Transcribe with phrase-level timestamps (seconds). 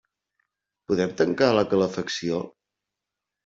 [0.93, 2.43] Podem tancar la calefacció?